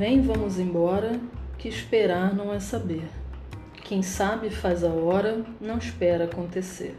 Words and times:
Vem, 0.00 0.22
vamos 0.22 0.58
embora, 0.58 1.20
que 1.58 1.68
esperar 1.68 2.34
não 2.34 2.54
é 2.54 2.58
saber. 2.58 3.06
Quem 3.84 4.02
sabe 4.02 4.48
faz 4.48 4.82
a 4.82 4.88
hora, 4.88 5.44
não 5.60 5.76
espera 5.76 6.24
acontecer. 6.24 6.96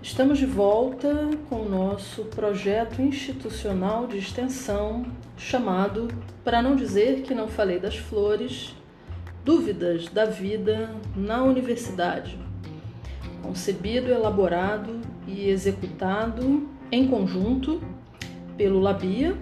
Estamos 0.00 0.38
de 0.38 0.46
volta 0.46 1.28
com 1.50 1.56
o 1.56 1.68
nosso 1.68 2.24
projeto 2.24 3.02
institucional 3.02 4.06
de 4.06 4.16
extensão 4.16 5.04
chamado, 5.36 6.08
para 6.42 6.62
não 6.62 6.74
dizer 6.74 7.20
que 7.20 7.34
não 7.34 7.46
falei 7.46 7.78
das 7.78 7.98
flores, 7.98 8.74
Dúvidas 9.44 10.08
da 10.08 10.24
Vida 10.24 10.90
na 11.14 11.42
Universidade. 11.42 12.38
Concebido, 13.42 14.10
elaborado 14.10 14.98
e 15.26 15.46
executado 15.50 16.66
em 16.90 17.06
conjunto 17.06 17.82
pelo 18.56 18.80
Labia, 18.80 19.36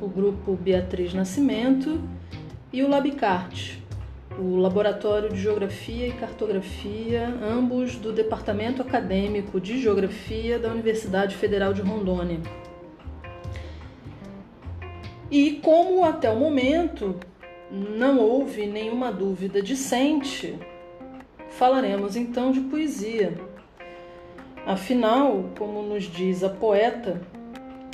o 0.00 0.08
grupo 0.08 0.54
Beatriz 0.54 1.12
Nascimento 1.12 2.00
e 2.72 2.82
o 2.82 2.88
Labicart, 2.88 3.78
o 4.38 4.56
Laboratório 4.56 5.30
de 5.30 5.40
Geografia 5.40 6.06
e 6.06 6.12
Cartografia, 6.12 7.26
ambos 7.42 7.96
do 7.96 8.12
Departamento 8.12 8.82
Acadêmico 8.82 9.60
de 9.60 9.80
Geografia 9.80 10.58
da 10.58 10.68
Universidade 10.68 11.34
Federal 11.34 11.72
de 11.72 11.82
Rondônia. 11.82 12.38
E 15.30 15.52
como 15.62 16.04
até 16.04 16.30
o 16.30 16.36
momento 16.36 17.16
não 17.70 18.18
houve 18.20 18.66
nenhuma 18.66 19.12
dúvida 19.12 19.60
decente, 19.60 20.58
falaremos 21.50 22.16
então 22.16 22.52
de 22.52 22.60
poesia. 22.60 23.34
Afinal, 24.66 25.50
como 25.58 25.82
nos 25.82 26.04
diz 26.04 26.44
a 26.44 26.48
poeta, 26.48 27.20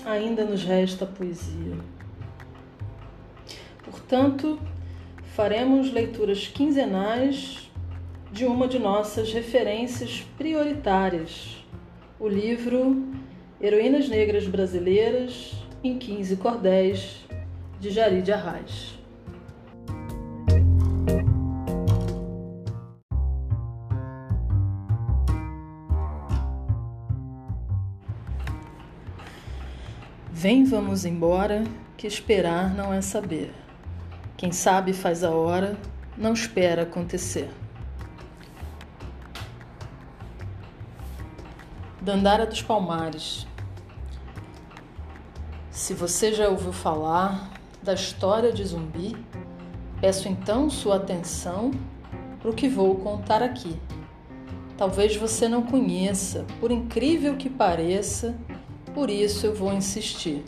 ainda 0.05 0.45
nos 0.45 0.63
resta 0.63 1.07
poesia. 1.07 1.94
Portanto, 3.85 4.59
faremos 5.35 5.93
leituras 5.93 6.49
quinzenais 6.49 7.71
de 8.33 8.45
uma 8.45 8.67
de 8.67 8.79
nossas 8.79 9.33
referências 9.33 10.27
prioritárias, 10.37 11.65
o 12.19 12.27
livro 12.27 13.05
Heroínas 13.61 14.09
Negras 14.09 14.47
Brasileiras 14.47 15.53
em 15.83 15.99
15 15.99 16.37
Cordéis, 16.37 17.25
de 17.79 17.91
Jari 17.91 18.23
de 18.23 18.33
Arraes. 18.33 18.99
Vem, 30.33 30.65
vamos 30.65 31.05
embora, 31.05 31.65
que 31.97 32.07
esperar 32.07 32.75
não 32.75 32.93
é 32.93 33.01
saber. 33.01 33.64
Quem 34.37 34.51
sabe 34.51 34.93
faz 34.93 35.23
a 35.23 35.31
hora, 35.31 35.77
não 36.17 36.33
espera 36.33 36.83
acontecer. 36.83 37.49
Dandara 42.01 42.45
dos 42.45 42.61
Palmares. 42.61 43.47
Se 45.71 45.95
você 45.95 46.33
já 46.33 46.49
ouviu 46.49 46.73
falar 46.73 47.51
da 47.83 47.95
história 47.95 48.53
de 48.53 48.65
zumbi, 48.65 49.17
peço 50.01 50.29
então 50.29 50.69
sua 50.69 50.97
atenção 50.97 51.71
para 52.41 52.51
o 52.51 52.55
que 52.55 52.69
vou 52.69 52.97
contar 52.97 53.43
aqui. 53.43 53.81
Talvez 54.77 55.17
você 55.17 55.49
não 55.49 55.63
conheça, 55.63 56.45
por 56.61 56.71
incrível 56.71 57.37
que 57.37 57.49
pareça, 57.49 58.37
por 58.93 59.09
isso 59.09 59.47
eu 59.47 59.55
vou 59.55 59.73
insistir. 59.73 60.45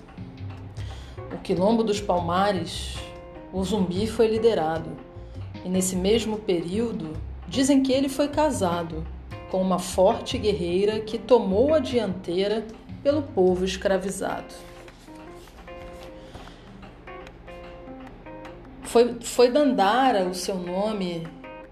O 1.33 1.39
Quilombo 1.39 1.83
dos 1.83 2.01
Palmares, 2.01 2.97
o 3.53 3.63
zumbi 3.65 4.07
foi 4.07 4.27
liderado, 4.27 4.91
e 5.65 5.69
nesse 5.69 5.97
mesmo 5.97 6.39
período 6.39 7.13
dizem 7.49 7.83
que 7.83 7.93
ele 7.93 8.09
foi 8.09 8.29
casado 8.29 9.07
com 9.51 9.61
uma 9.61 9.79
forte 9.79 10.37
guerreira 10.39 11.01
que 11.01 11.19
tomou 11.19 11.75
a 11.75 11.79
dianteira 11.79 12.67
pelo 13.03 13.23
povo 13.23 13.65
escravizado. 13.65 14.55
Foi, 18.83 19.17
foi 19.21 19.51
Dandara 19.51 20.29
o 20.29 20.35
seu 20.35 20.57
nome, 20.57 21.27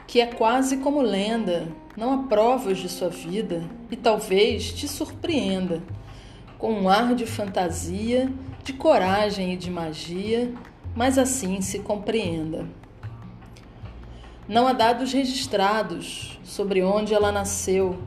que 0.06 0.21
é 0.21 0.27
quase 0.27 0.78
como 0.78 1.00
lenda, 1.00 1.69
não 1.97 2.12
há 2.12 2.19
provas 2.25 2.78
de 2.78 2.88
sua 2.88 3.09
vida 3.09 3.65
e 3.91 3.97
talvez 3.97 4.72
te 4.72 4.87
surpreenda 4.87 5.82
com 6.59 6.72
um 6.72 6.88
ar 6.88 7.15
de 7.15 7.27
fantasia, 7.27 8.31
de 8.62 8.72
coragem 8.72 9.53
e 9.53 9.56
de 9.56 9.71
magia, 9.71 10.53
mas 10.94 11.19
assim 11.19 11.60
se 11.60 11.81
compreenda. 11.81 12.66
Não 14.47 14.66
há 14.66 14.72
dados 14.72 15.12
registrados 15.12 16.38
sobre 16.44 16.82
onde 16.82 17.15
ela 17.15 17.32
nasceu, 17.32 17.99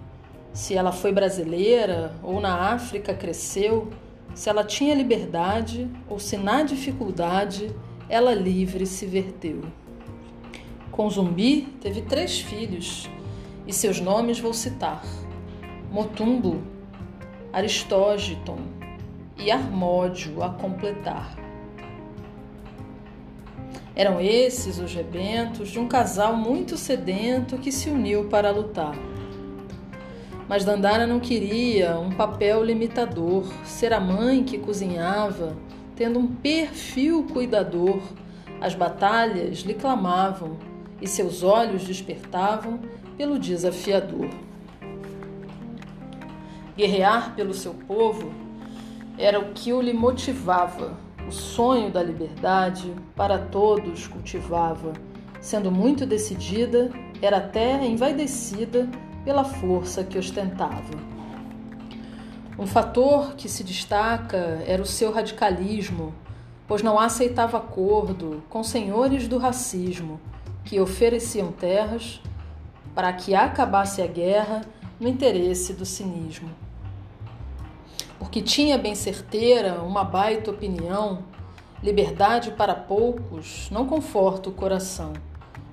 se 0.53 0.75
ela 0.75 0.91
foi 0.91 1.11
brasileira 1.11 2.15
ou 2.23 2.39
na 2.39 2.71
África 2.71 3.13
cresceu, 3.13 3.89
se 4.33 4.49
ela 4.49 4.63
tinha 4.63 4.95
liberdade 4.95 5.89
ou 6.07 6.19
se 6.19 6.37
na 6.37 6.63
dificuldade 6.63 7.75
ela 8.07 8.33
livre 8.33 8.85
se 8.85 9.05
verteu. 9.05 9.61
Com 10.91 11.09
Zumbi 11.09 11.61
teve 11.81 12.01
três 12.01 12.39
filhos 12.39 13.09
e 13.67 13.73
seus 13.73 13.99
nomes 13.99 14.39
vou 14.39 14.53
citar: 14.53 15.03
Motumbo, 15.91 16.63
Aristógiton 17.51 18.59
e 19.37 19.51
Armódio 19.51 20.41
a 20.43 20.49
completar. 20.49 21.46
Eram 23.97 24.21
esses 24.21 24.77
os 24.77 24.93
rebentos 24.93 25.69
de 25.69 25.79
um 25.79 25.87
casal 25.87 26.35
muito 26.35 26.77
sedento 26.77 27.57
que 27.57 27.71
se 27.71 27.89
uniu 27.89 28.25
para 28.25 28.51
lutar. 28.51 28.93
Mas 30.47 30.63
Dandara 30.63 31.07
não 31.07 31.19
queria 31.19 31.97
um 31.97 32.11
papel 32.11 32.63
limitador, 32.63 33.51
ser 33.65 33.91
a 33.93 33.99
mãe 33.99 34.43
que 34.43 34.59
cozinhava, 34.59 35.57
tendo 35.95 36.19
um 36.19 36.27
perfil 36.27 37.23
cuidador. 37.33 37.99
As 38.61 38.75
batalhas 38.75 39.61
lhe 39.61 39.73
clamavam 39.73 40.59
e 41.01 41.07
seus 41.07 41.41
olhos 41.41 41.83
despertavam 41.83 42.79
pelo 43.17 43.39
desafiador. 43.39 44.29
Guerrear 46.77 47.33
pelo 47.35 47.55
seu 47.55 47.73
povo 47.73 48.31
era 49.17 49.39
o 49.39 49.53
que 49.53 49.73
o 49.73 49.81
lhe 49.81 49.91
motivava. 49.91 51.06
O 51.27 51.31
sonho 51.31 51.91
da 51.91 52.01
liberdade 52.01 52.95
para 53.13 53.37
todos 53.37 54.07
cultivava. 54.07 54.93
Sendo 55.41 55.69
muito 55.69 56.05
decidida, 56.05 56.89
era 57.21 57.37
até 57.37 57.85
envaidecida 57.85 58.87
pela 59.25 59.43
força 59.43 60.05
que 60.05 60.17
ostentava. 60.17 60.97
Um 62.57 62.65
fator 62.65 63.35
que 63.35 63.49
se 63.49 63.61
destaca 63.61 64.63
era 64.65 64.81
o 64.81 64.85
seu 64.85 65.11
radicalismo, 65.11 66.15
pois 66.65 66.81
não 66.81 66.97
aceitava 66.97 67.57
acordo 67.57 68.41
com 68.49 68.63
senhores 68.63 69.27
do 69.27 69.37
racismo 69.37 70.21
que 70.63 70.79
ofereciam 70.79 71.51
terras 71.51 72.21
para 72.95 73.11
que 73.11 73.35
acabasse 73.35 74.01
a 74.01 74.07
guerra 74.07 74.61
no 74.97 75.09
interesse 75.09 75.73
do 75.73 75.85
cinismo 75.85 76.66
porque 78.19 78.41
tinha 78.41 78.77
bem 78.77 78.95
certeira 78.95 79.81
uma 79.81 80.03
baita 80.03 80.51
opinião, 80.51 81.23
liberdade 81.83 82.51
para 82.51 82.73
poucos 82.73 83.69
não 83.71 83.85
conforta 83.85 84.49
o 84.49 84.53
coração. 84.53 85.13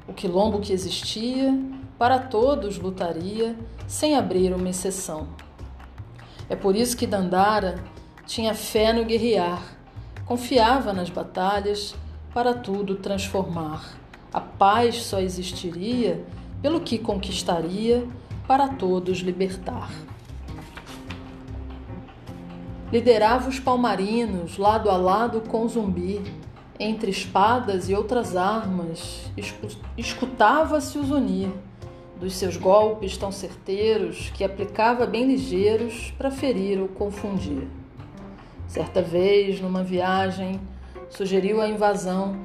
O 0.07 0.13
quilombo 0.13 0.61
que 0.61 0.73
existia, 0.73 1.59
para 1.99 2.19
todos 2.19 2.79
lutaria, 2.79 3.57
sem 3.87 4.15
abrir 4.15 4.53
uma 4.53 4.69
exceção. 4.69 5.29
É 6.49 6.55
por 6.55 6.77
isso 6.77 6.97
que 6.97 7.07
Dandara 7.07 7.83
tinha 8.27 8.55
fé 8.55 8.93
no 8.93 9.05
guerrear, 9.05 9.63
confiava 10.27 10.93
nas 10.93 11.09
batalhas 11.09 11.95
para 12.35 12.53
tudo 12.53 12.97
transformar. 12.97 13.99
A 14.33 14.41
paz 14.41 15.03
só 15.05 15.21
existiria 15.21 16.25
pelo 16.61 16.81
que 16.81 16.99
conquistaria 16.99 18.07
para 18.47 18.69
todos 18.69 19.19
libertar 19.19 19.91
liderava 22.95 23.49
os 23.49 23.59
palmarinos 23.59 24.57
lado 24.57 24.89
a 24.89 24.97
lado 24.97 25.41
com 25.41 25.67
Zumbi. 25.67 26.23
Entre 26.79 27.11
espadas 27.11 27.89
e 27.89 27.95
outras 27.95 28.37
armas, 28.37 29.33
escutava-se 29.97 30.97
os 30.97 31.11
unir 31.11 31.51
dos 32.21 32.37
seus 32.37 32.57
golpes 32.57 33.17
tão 33.17 33.33
certeiros 33.33 34.31
que 34.33 34.45
aplicava 34.45 35.07
bem 35.07 35.27
ligeiros 35.27 36.15
para 36.17 36.31
ferir 36.31 36.81
ou 36.81 36.87
confundir. 36.87 37.67
Certa 38.69 39.03
vez, 39.03 39.61
numa 39.61 39.83
viagem, 39.83 40.61
sugeriu 41.11 41.61
a 41.61 41.69
invasão 41.69 42.37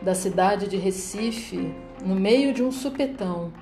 da 0.00 0.14
cidade 0.14 0.68
de 0.68 0.76
Recife 0.76 1.74
no 2.04 2.14
meio 2.14 2.54
de 2.54 2.62
um 2.62 2.70
supetão, 2.70 3.52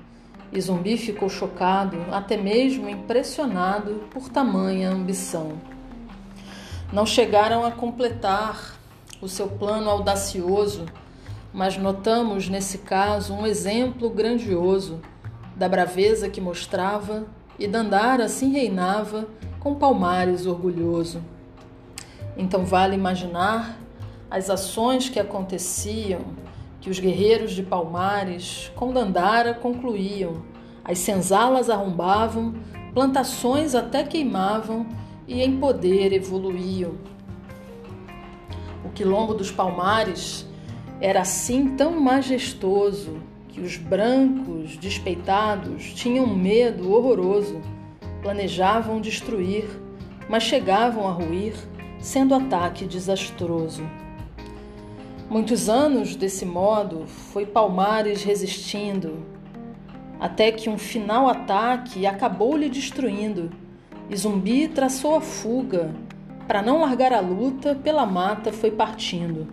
e 0.51 0.61
Zumbi 0.61 0.97
ficou 0.97 1.29
chocado, 1.29 1.97
até 2.11 2.37
mesmo 2.37 2.87
impressionado 2.87 4.03
por 4.11 4.29
tamanha 4.29 4.91
ambição 4.91 5.76
não 6.91 7.05
chegaram 7.05 7.65
a 7.65 7.71
completar 7.71 8.77
o 9.21 9.27
seu 9.27 9.47
plano 9.47 9.89
audacioso, 9.89 10.85
mas 11.53 11.77
notamos 11.77 12.47
nesse 12.47 12.79
caso 12.79 13.33
um 13.33 13.45
exemplo 13.45 14.09
grandioso 14.09 15.01
da 15.55 15.67
braveza 15.67 16.29
que 16.29 16.39
mostrava 16.39 17.25
e 17.59 17.67
Dandara 17.67 18.25
assim 18.25 18.51
reinava 18.51 19.27
com 19.59 19.75
Palmares 19.75 20.45
orgulhoso. 20.45 21.21
Então 22.37 22.63
vale 22.63 22.95
imaginar 22.95 23.77
as 24.29 24.49
ações 24.49 25.09
que 25.09 25.19
aconteciam, 25.19 26.21
que 26.79 26.89
os 26.89 26.99
guerreiros 26.99 27.53
de 27.53 27.63
Palmares 27.63 28.71
com 28.75 28.93
Dandara 28.93 29.53
concluíam, 29.53 30.43
as 30.85 30.99
senzalas 30.99 31.69
arrombavam, 31.69 32.53
plantações 32.93 33.73
até 33.75 34.03
queimavam 34.03 34.85
e 35.27 35.41
em 35.41 35.57
poder 35.57 36.13
evoluíam. 36.13 36.95
O 38.85 38.89
quilombo 38.89 39.33
dos 39.33 39.51
Palmares 39.51 40.45
era 41.01 41.21
assim 41.21 41.75
tão 41.75 41.99
majestoso 41.99 43.17
que 43.49 43.59
os 43.59 43.75
brancos 43.75 44.77
despeitados 44.77 45.93
tinham 45.93 46.25
medo 46.27 46.93
horroroso, 46.93 47.61
planejavam 48.21 49.01
destruir, 49.01 49.65
mas 50.29 50.43
chegavam 50.43 51.07
a 51.07 51.11
ruir, 51.11 51.53
sendo 51.99 52.33
ataque 52.33 52.85
desastroso. 52.85 53.83
Muitos 55.29 55.67
anos 55.67 56.15
desse 56.15 56.45
modo 56.45 57.05
foi 57.05 57.45
Palmares 57.45 58.23
resistindo, 58.23 59.25
até 60.19 60.51
que 60.51 60.69
um 60.69 60.77
final 60.77 61.27
ataque 61.27 62.05
acabou 62.05 62.55
lhe 62.55 62.69
destruindo, 62.69 63.51
e 64.09 64.15
Zumbi 64.15 64.67
traçou 64.67 65.15
a 65.15 65.21
fuga, 65.21 65.93
para 66.47 66.61
não 66.61 66.79
largar 66.81 67.11
a 67.11 67.19
luta, 67.19 67.75
pela 67.75 68.05
mata 68.05 68.53
foi 68.53 68.71
partindo. 68.71 69.47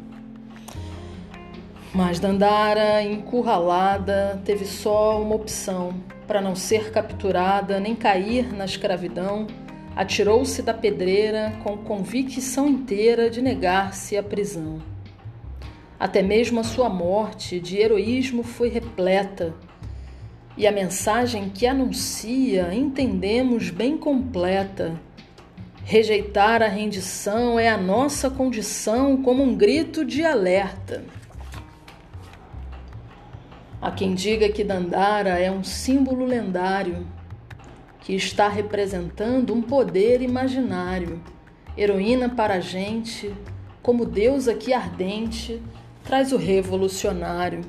Mas 1.92 2.18
Dandara, 2.18 3.02
encurralada, 3.02 4.40
teve 4.44 4.64
só 4.64 5.20
uma 5.20 5.34
opção: 5.34 5.94
para 6.26 6.40
não 6.40 6.54
ser 6.54 6.90
capturada 6.90 7.78
nem 7.78 7.94
cair 7.94 8.52
na 8.52 8.64
escravidão, 8.64 9.46
atirou-se 9.94 10.62
da 10.62 10.74
pedreira 10.74 11.52
com 11.62 11.76
convicção 11.76 12.68
inteira 12.68 13.30
de 13.30 13.40
negar-se 13.40 14.16
à 14.16 14.22
prisão. 14.22 14.80
Até 15.98 16.22
mesmo 16.22 16.60
a 16.60 16.64
sua 16.64 16.88
morte 16.88 17.60
de 17.60 17.78
heroísmo 17.78 18.42
foi 18.42 18.68
repleta, 18.68 19.54
e 20.56 20.66
a 20.66 20.72
mensagem 20.72 21.48
que 21.48 21.66
anuncia 21.66 22.72
entendemos 22.72 23.70
bem 23.70 23.98
completa. 23.98 24.94
Rejeitar 25.84 26.62
a 26.62 26.68
rendição 26.68 27.58
é 27.58 27.68
a 27.68 27.76
nossa 27.76 28.30
condição 28.30 29.22
como 29.22 29.42
um 29.42 29.54
grito 29.54 30.04
de 30.04 30.24
alerta. 30.24 31.04
Há 33.82 33.90
quem 33.90 34.14
diga 34.14 34.48
que 34.48 34.64
Dandara 34.64 35.38
é 35.38 35.50
um 35.50 35.62
símbolo 35.62 36.24
lendário 36.24 37.06
que 38.00 38.14
está 38.14 38.48
representando 38.48 39.52
um 39.52 39.60
poder 39.60 40.22
imaginário, 40.22 41.20
heroína 41.76 42.28
para 42.30 42.54
a 42.54 42.60
gente, 42.60 43.34
como 43.82 44.06
Deus 44.06 44.48
aqui 44.48 44.72
ardente, 44.72 45.60
traz 46.02 46.32
o 46.32 46.38
revolucionário. 46.38 47.60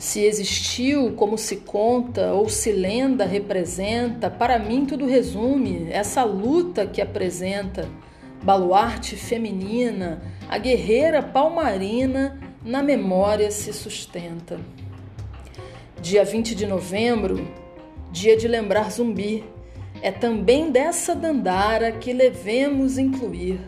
Se 0.00 0.24
existiu 0.24 1.12
como 1.12 1.36
se 1.36 1.56
conta 1.56 2.32
ou 2.32 2.48
se 2.48 2.72
lenda 2.72 3.26
representa, 3.26 4.30
para 4.30 4.58
mim 4.58 4.86
tudo 4.86 5.04
resume 5.04 5.88
essa 5.90 6.24
luta 6.24 6.86
que 6.86 7.02
apresenta, 7.02 7.86
baluarte 8.42 9.14
feminina, 9.14 10.22
a 10.48 10.56
guerreira 10.56 11.22
palmarina 11.22 12.40
na 12.64 12.82
memória 12.82 13.50
se 13.50 13.74
sustenta. 13.74 14.58
Dia 16.00 16.24
20 16.24 16.54
de 16.54 16.64
novembro, 16.64 17.46
dia 18.10 18.38
de 18.38 18.48
lembrar 18.48 18.90
zumbi, 18.90 19.44
é 20.00 20.10
também 20.10 20.70
dessa 20.70 21.14
dandara 21.14 21.92
que 21.92 22.14
devemos 22.14 22.96
incluir. 22.96 23.60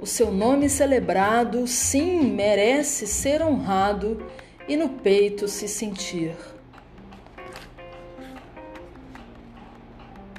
O 0.00 0.06
seu 0.06 0.30
nome 0.30 0.68
celebrado, 0.68 1.66
sim, 1.66 2.30
merece 2.32 3.08
ser 3.08 3.42
honrado 3.42 4.24
e 4.70 4.76
no 4.76 4.88
peito 4.88 5.48
se 5.48 5.66
sentir. 5.66 6.32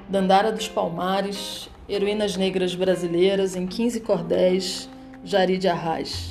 Dandara 0.08 0.54
dos 0.54 0.70
Palmares, 0.70 1.70
Heroínas 1.88 2.38
Negras 2.38 2.74
Brasileiras 2.74 3.58
em 3.58 3.68
15 3.68 4.00
Cordéis, 4.00 4.90
Jari 5.26 5.58
de 5.58 5.68
Arraes. 5.68 6.31